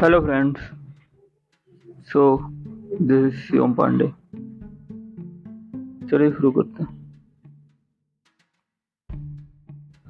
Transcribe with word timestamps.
Hello, 0.00 0.20
friends. 0.20 0.56
So, 2.12 2.38
this 3.02 3.24
is 3.24 3.30
Shivam 3.30 3.72
Pandey 3.72 4.08
चलिए 6.08 6.30
शुरू 6.30 6.50
करते 6.50 6.82
हैं। 6.82 7.14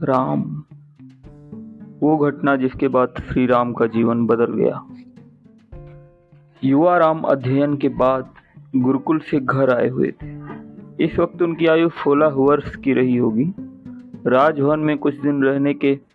राम। 0.02 0.62
वो 2.00 2.16
घटना 2.16 2.56
जिसके 2.56 2.88
बाद 2.88 3.14
श्री 3.28 3.46
राम 3.46 3.72
का 3.72 3.86
जीवन 3.86 4.26
बदल 4.26 4.54
गया। 4.54 4.86
युवा 6.64 6.98
राम 6.98 7.22
अध्ययन 7.22 7.76
के 7.76 7.88
बाद 7.88 8.34
गुरुकुल 8.76 9.18
से 9.18 9.40
घर 9.40 9.70
आए 9.70 9.88
हुए 9.88 10.14
थे। 10.22 10.40
इस 11.04 11.18
वक्त 11.18 11.42
उनकी 11.42 11.66
आयु 11.66 11.88
सोलह 11.88 12.28
वर्ष 12.28 12.76
की 12.76 12.92
रही 12.92 13.16
होगी। 13.16 13.52
राजभवन 14.26 14.80
में 14.80 14.98
कुछ 14.98 15.20
दिन 15.20 15.42
रहने 15.42 15.74
के 15.74 16.09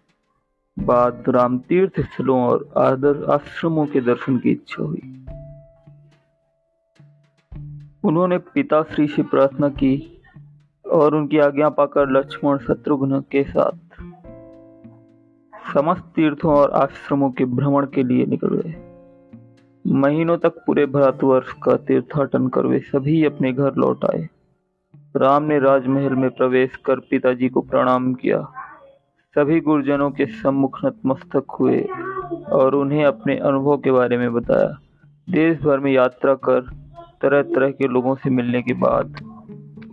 बाद 0.80 1.24
राम 1.30 1.58
तीर्थ 1.60 2.00
स्थलों 2.00 2.42
और 2.42 2.70
आदर 2.78 3.24
आश्रमों 3.30 3.86
के 3.86 4.02
दर्शन 4.02 4.38
की 4.38 4.52
इच्छा 4.52 4.84
हुई। 4.84 5.26
उन्होंने 8.04 8.38
पिताश्री 8.38 9.08
से 9.08 9.24
प्रार्थना 9.24 9.70
की 9.70 10.22
और 10.92 11.16
उनकी 11.16 11.40
आज्ञा 11.40 11.70
पाकर 11.70 12.10
लक्ष्मण 12.10 12.58
शत्रुघ्न 12.58 13.20
के 13.22 13.44
साथ 13.44 14.04
समस्त 15.74 16.04
तीर्थों 16.16 16.56
और 16.56 16.72
आश्रमों 16.72 17.32
के 17.32 17.46
भ्रमण 17.46 17.86
के 17.86 18.04
लिए 18.04 18.26
निकल 18.26 18.48
गए। 18.48 18.76
महीनों 19.88 20.38
तक 20.38 20.54
पूरे 20.66 20.86
भारतवर्ष 20.86 21.54
का 21.64 21.76
तीर्थाटन 21.76 22.48
कर 22.48 22.66
वे 22.66 22.80
सभी 22.80 23.26
अपने 23.26 23.54
घर 23.54 23.76
लौट 23.76 24.05
आए। 24.05 24.30
राम 25.16 25.44
ने 25.44 25.60
राजमहल 25.60 26.16
में 26.16 26.30
प्रवेश 26.30 26.76
कर 26.76 27.00
पिताजी 27.00 27.50
को 27.50 27.62
प्रणाम 27.62 28.14
किया। 28.14 28.65
सभी 29.36 29.60
गुरुजनों 29.60 30.12
के 30.12 30.26
सम्मुख 30.26 30.86
नतमस्तक 30.86 31.46
हुए 31.60 31.88
और 32.52 32.76
उन्हें 32.76 33.05
अपने 33.05 33.38
अनुभव 33.38 33.77
के 33.77 33.92
बारे 33.92 34.18
में 34.18 34.34
बताया। 34.34 34.80
देश 35.30 35.60
भर 35.60 35.80
में 35.80 35.92
यात्रा 35.92 36.34
कर 36.34 36.62
तरह 37.22 37.42
तरह 37.42 37.70
के 37.70 37.88
लोगों 37.88 38.16
से 38.16 38.30
मिलने 38.30 38.62
के 38.62 38.74
बाद 38.74 39.20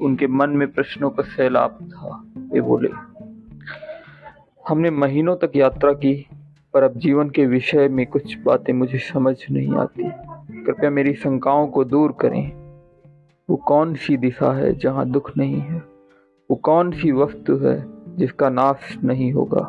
उनके 0.03 0.27
मन 0.27 0.51
में 0.51 0.73
प्रश्नों 0.73 1.11
का 1.11 1.23
सैलाब 1.23 1.71
था। 1.71 2.25
वे 2.53 2.61
बोले, 2.61 2.89
हमने 4.69 4.91
महीनों 4.91 5.37
तक 5.37 5.53
यात्रा 5.57 5.93
की, 5.93 6.27
पर 6.75 6.83
अब 6.83 6.93
जीवन 6.97 7.31
के 7.31 7.47
विषय 7.47 7.89
में 7.89 8.07
कुछ 8.07 8.39
बातें 8.43 8.73
मुझे 8.73 8.99
समझ 8.99 9.37
नहीं 9.51 9.75
आती। 9.75 10.03
कृपया 10.65 10.91
मेरी 10.91 11.15
शंकाओं 11.15 11.67
को 11.67 11.85
दूर 11.85 12.15
करें। 12.21 12.53
वो 13.51 13.57
कौन 13.57 13.95
सी 13.95 14.17
दिशा 14.17 14.53
है 14.53 14.75
जहाँ 14.75 15.07
दुख 15.07 15.37
नहीं 15.37 15.61
है? 15.61 15.83
वो 16.51 16.55
कौन 16.57 16.91
सी 16.91 17.13
वस्तु 17.13 17.57
है 17.57 18.02
जिसका 18.17 18.49
नाश 18.49 18.99
नहीं 19.05 19.33
होगा। 19.33 19.61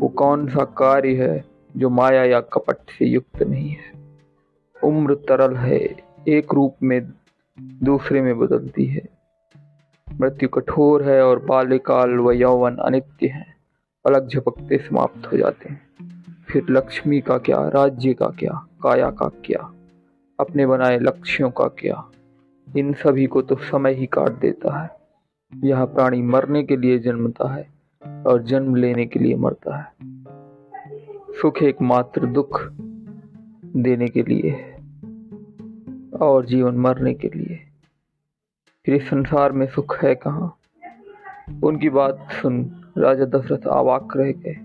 वो 0.00 0.08
कौन 0.08 0.48
सा 0.48 0.64
कार्य 0.64 1.14
है 1.14 1.44
जो 1.76 1.90
माया 1.90 2.24
या 2.24 2.40
कपट 2.40 2.76
से 2.98 3.04
युक्त 3.04 3.42
नहीं 3.42 3.68
है? 3.68 3.92
उम्र 4.84 5.14
तरल 5.14 5.56
है, 5.56 5.96
एक 6.28 6.54
रूप 6.54 6.76
में 6.82 7.12
दूसरे 7.60 8.22
में 8.22 8.38
बदलती 8.38 8.86
है। 8.86 9.02
मृत्यु 10.20 10.48
कठोर 10.48 11.02
है 11.02 11.22
और 11.22 11.44
बाल्यकाल 11.44 12.18
व 12.18 12.32
यौवन 12.32 12.76
अनित्य 12.76 13.26
है। 13.26 13.46
अलग 14.06 14.28
झपकते 14.28 14.78
समाप्त 14.78 15.32
हो 15.32 15.36
जाते 15.36 15.68
हैं। 15.68 15.90
फिर 16.48 16.66
लक्ष्मी 16.70 17.20
का 17.20 17.38
क्या, 17.38 17.68
राज्य 17.68 18.14
का 18.14 18.26
क्या, 18.26 18.66
काया 18.82 19.10
का 19.10 19.28
क्या, 19.28 19.72
अपने 20.40 20.66
बनाए 20.66 20.98
लक्ष्यों 20.98 21.50
का 21.50 21.64
क्या? 21.64 22.08
इन 22.76 22.92
सभी 22.92 23.26
को 23.26 23.42
तो 23.42 23.56
समय 23.56 23.92
ही 23.92 24.06
काट 24.06 24.30
देता 24.30 24.82
है। 24.82 24.99
यह 25.54 25.84
प्राणी 25.84 26.22
मरने 26.22 26.62
के 26.62 26.76
लिए 26.76 26.98
जन्मता 26.98 27.54
है 27.54 27.68
और 28.24 28.42
जन्म 28.42 28.74
लेने 28.74 29.06
के 29.06 29.20
लिए 29.20 29.36
मरता 29.36 29.76
है। 29.76 29.92
सुख 31.32 31.62
एकमात्र 31.62 32.26
दुख 32.26 32.60
देने 33.76 34.08
के 34.08 34.22
लिए 34.22 34.50
है 34.50 34.78
और 36.20 36.46
जीवन 36.46 36.74
मरने 36.74 37.14
के 37.14 37.28
लिए। 37.28 37.58
फिर 38.86 38.94
इस 38.94 39.08
संसार 39.08 39.52
में 39.52 39.66
सुख 39.66 39.96
है 40.04 40.14
कहाँ? 40.14 40.56
उनकी 41.64 41.88
बात 41.88 42.28
सुन 42.42 42.70
राजा 42.98 43.24
दशरथ 43.24 43.66
आवाक 43.66 44.16
रह 44.16 44.32
गए। 44.32 44.56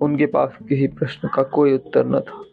उनके 0.00 0.26
पास 0.26 0.56
किसी 0.68 0.86
प्रश्न 0.86 1.28
का 1.34 1.42
कोई 1.42 1.74
उत्तर 1.74 2.06
न 2.06 2.20
था, 2.20 2.44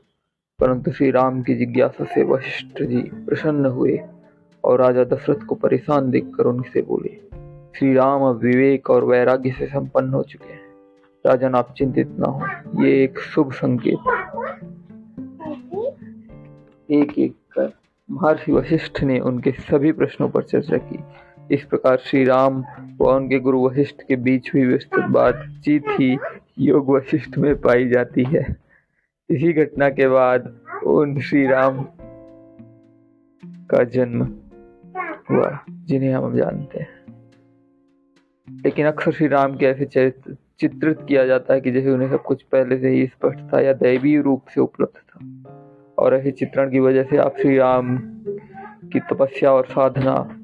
परंतु 0.59 0.91
श्री 0.91 1.11
राम 1.11 1.41
की 1.41 1.55
जिज्ञासा 1.55 2.05
से 2.05 2.23
वशिष्ठ 2.23 2.83
जी 2.83 3.01
प्रसन्न 3.01 3.65
हुए 3.65 3.99
और 4.63 4.79
राजा 4.79 5.03
दशरथ 5.03 5.45
को 5.45 5.55
परेशान 5.55 6.09
देखकर 6.11 6.45
उनसे 6.45 6.81
बोले 6.81 7.28
श्री 7.75 7.93
राम 7.93 8.21
अब 8.21 8.37
विवेक 8.37 8.89
और 8.89 9.03
वैराग्य 9.03 9.51
से 9.51 9.65
संपन्न 9.65 10.13
हो 10.13 10.23
चुके 10.23 10.53
हैं। 10.53 10.61
राजन, 11.25 11.55
आप 11.55 11.73
चिंतित 11.77 12.07
ना 12.19 12.27
हो। 12.27 12.45
ये 12.85 13.03
एक 13.03 13.19
शुभ 13.19 13.51
संकेत 13.51 13.97
एक 16.91 17.19
एक 17.19 17.31
कर। 17.31 17.71
महर्षि 18.11 18.51
वशिष्ठ 18.51 19.03
ने 19.03 19.19
उनके 19.19 19.51
सभी 19.51 19.91
प्रश्नों 19.91 20.29
पर 20.29 20.43
चर्चा 20.43 20.77
की। 20.77 20.99
इस 21.51 21.65
प्रकार 21.65 21.97
श्री 21.97 22.23
राम 22.23 22.63
व 23.01 23.05
उनके 23.05 23.39
गुरु 23.39 23.67
वशिष्ठ 23.67 23.95
के 24.07 24.15
बीच 24.15 24.53
हुई 24.53 24.65
विस्तृत 24.65 25.05
बातचीत 25.05 25.83
ही 25.87 26.17
योग 26.59 26.89
वशिष्ठ 26.89 27.37
में 27.37 27.61
पाई 27.61 27.89
जाती 27.89 28.23
है। 28.23 28.55
इसी 29.29 29.53
घटना 29.53 29.89
के 29.89 30.07
बाद 30.07 30.59
उन 30.85 31.19
श्री 31.19 31.47
राम 31.47 31.83
का 33.45 33.83
जन्म 33.83 34.35
हुआ, 35.31 35.59
जिन्हें 35.69 36.13
हम 36.13 36.37
जानते 36.37 36.79
हैं। 36.79 36.98
लेकिन 38.51 38.85
अक्सर 38.85 39.11
श्री 39.11 39.27
राम 39.27 39.57
के 39.57 39.65
ऐसे 39.65 39.85
चरित्र 39.85 40.35
चित्रित 40.59 40.97
किया 41.07 41.25
जाता 41.25 41.53
है 41.53 41.61
कि 41.61 41.71
जैसे 41.71 41.91
उन्हें 41.91 42.09
सब 42.09 42.23
कुछ 42.23 42.43
पहले 42.43 42.79
से 42.79 42.89
ही 42.89 43.07
स्पष्ट 43.07 43.39
था 43.53 43.61
या 43.61 43.73
दैवीय 43.73 44.21
रूप 44.21 44.41
से 44.55 44.61
उपलब्ध 44.61 44.99
था। 44.99 45.19
और 45.99 46.15
ऐसे 46.15 46.31
चित्रण 46.31 46.71
की 46.71 46.79
वजह 46.79 47.03
से 47.03 47.17
आप 47.17 47.35
श्री 47.41 47.57
राम 47.57 47.97
की 48.93 48.99
तपस्या 48.99 49.51
और 49.51 49.65
साधना 49.65 50.35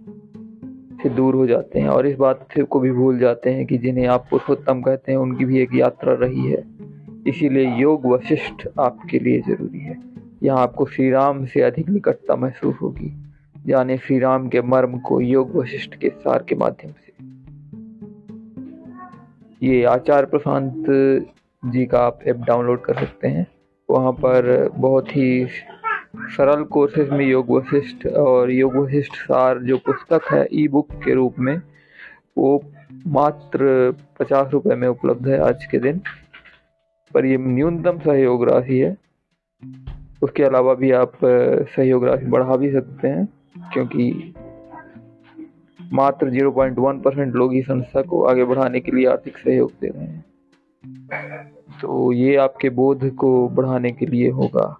से 1.03 1.09
दूर 1.09 1.35
हो 1.35 1.47
जाते 1.47 1.79
हैं 1.79 1.88
और 1.88 2.07
इस 2.07 2.17
बात 2.17 2.47
से 2.55 2.63
को 2.63 2.79
भी 2.79 2.91
भूल 2.91 3.19
जाते 3.19 3.49
हैं 3.49 3.66
कि 3.66 3.77
जिन्हें 3.77 4.07
आप 4.07 4.27
पुरुषोत्तम 4.29 4.81
कहते 4.81 5.11
हैं, 5.11 5.19
उनकी 5.19 5.45
भी 5.45 5.59
एक 5.59 5.69
यात्रा 5.75 6.13
रही 6.13 6.45
है। 6.45 6.63
इसीलिए 7.27 7.75
योग 7.75 8.05
वशिष्ठ 8.05 8.67
आपके 8.79 9.19
लिए 9.19 9.41
ज़रूरी 9.41 9.79
है। 9.79 9.97
यहाँ 10.43 10.59
आपको 10.59 10.85
श्री 10.85 11.11
राम 11.11 11.45
से 11.45 11.61
अधिक 11.61 11.89
निकटता 11.89 12.35
महसूस 12.35 12.75
होगी। 12.81 13.17
जाने 13.66 13.97
श्री 13.97 14.19
राम 14.19 14.49
के 14.49 14.61
मर्म 14.61 14.97
को 14.97 15.22
योग 15.22 15.55
वशिष्ठ 15.55 15.95
के 15.95 16.09
सार 16.09 16.45
के 16.49 16.55
माध्यम 16.55 16.91
से। 16.91 17.34
ये 19.66 19.84
आचार्य 19.84 20.28
प्रशांत 20.28 20.86
जी 21.64 21.86
का 21.86 22.00
आप 22.00 22.20
ऐप 22.28 22.38
डाउनलोड 22.38 22.81
कर 22.81 22.96
सकते 22.96 23.28
हैं। 23.28 23.46
वहाँ 23.90 24.12
पर 24.12 24.70
बहुत 24.76 25.16
ही 25.16 25.48
सरल 26.28 26.64
कोर्सेज 26.64 27.09
में 27.09 27.26
योग 27.26 27.50
वशिष्ठ 27.50 28.06
और 28.08 28.52
योग 28.52 28.76
वशिष्ठ 28.76 29.16
सार 29.16 29.59
जो 29.59 29.78
पुस्तक 29.78 30.22
है 30.34 30.48
ई 30.53 30.68
बुक 30.68 30.92
के 31.06 31.14
रूप 31.14 31.40
में, 31.40 31.62
वो 32.38 32.64
मात्र 33.08 33.96
पचास 34.20 34.52
रुपये 34.52 34.76
में 34.76 34.88
उपलब्ध 34.88 35.28
है 35.28 35.40
आज 35.40 35.66
के 35.66 35.80
दिन। 35.80 36.02
पर 37.14 37.26
ये 37.26 37.38
न्यूनतम 37.38 38.00
सहयोग 38.00 38.50
राशि 38.50 38.80
है। 38.80 38.96
उसके 40.22 40.44
अलावा 40.44 40.74
भी 40.74 40.92
आप 40.92 41.18
सहयोग 41.24 42.06
राशि 42.06 42.26
बढ़ा 42.26 42.56
भी 42.56 42.72
सकते 42.72 43.08
हैं, 43.08 43.28
क्योंकि 43.74 44.34
मात्र 45.94 46.29
0.1 46.29 47.01
परसेंट 47.01 47.35
लोग 47.35 47.53
ही 47.53 47.62
संस्था 47.62 48.01
को 48.01 48.23
आगे 48.23 48.46
बढ़ाने 48.46 48.79
के 48.79 48.91
लिए 48.91 49.06
आर्थिक 49.06 49.38
सहयोग 49.38 49.72
दे 49.81 49.88
रहे 49.88 50.03
हैं। 50.03 50.25
तो 51.81 52.12
ये 52.12 52.35
आपके 52.35 52.69
बोध 52.69 53.16
को 53.16 53.50
बढ़ाने 53.50 53.91
के 53.91 54.06
लिए 54.06 54.29
होगा। 54.29 54.79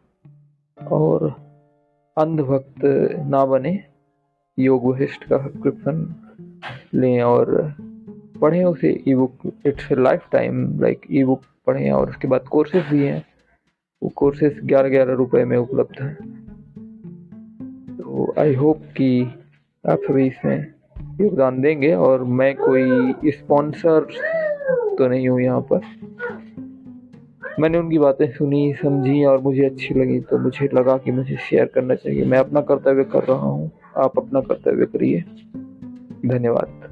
और 0.91 1.29
अंधभक्त 2.17 2.85
ना 3.25 3.45
बने, 3.45 3.83
योग 4.59 4.85
वशिष्ठ 4.85 5.29
का 5.29 5.38
सब्सक्रिप्शन 5.38 6.16
लें 6.93 7.22
और 7.22 7.73
पढ़ें 8.41 8.66
उसे 8.66 9.03
ebook 9.13 9.33
it's 9.66 9.91
lifetime 10.31 10.79
like 10.79 11.02
ebook 11.23 11.41
पढ़ें 11.67 11.91
और 11.91 12.09
उसके 12.09 12.28
बाद 12.28 12.41
कोर्सेज 12.41 12.85
भी 12.85 13.05
हैं। 13.05 13.25
वो 14.03 14.09
कोर्सेज 14.09 14.59
ग्यारह 14.63 14.90
ग्यारह 14.90 15.13
रुपए 15.13 15.46
में 15.46 15.57
उपलब्ध 15.57 16.02
हैं। 16.02 16.16
तो 17.97 18.35
आई 18.40 18.55
होप 18.55 18.78
कि 18.78 19.23
आप 19.90 19.99
सभी 20.07 20.28
इसमें 20.28 20.74
योगदान 21.22 21.62
देंगे 21.62 21.94
और 21.94 22.23
मैं 22.23 22.56
कोई 22.56 23.14
स्पॉन्सर 23.32 24.00
तो 24.97 25.08
नहीं 25.08 25.29
हूँ 25.29 25.41
यहाँ 25.41 25.62
पर। 25.62 25.82
मैंने 27.59 27.78
उनकी 27.78 27.97
बातें 27.97 28.32
सुनी, 28.32 28.73
समझी 28.73 29.26
और 29.26 29.41
मुझे 29.41 29.66
अच्छी 29.66 29.94
लगी 29.94 30.20
तो 30.20 30.38
मुझे 30.38 30.70
लगा 30.73 30.97
कि 30.97 31.12
मुझे 31.12 31.35
शेयर 31.35 31.66
करना 31.66 31.96
चाहिए। 31.96 32.26
मैं 32.26 32.38
अपना 32.38 32.62
कर्तव्य 32.62 33.03
कर 33.03 33.23
रहा 33.23 33.38
हूँ। 33.38 33.72
आप 33.97 34.17
अपना 34.17 34.40
कर्तव्य 34.40 34.85
करिए। 34.85 35.23
धन्यवाद। 36.26 36.84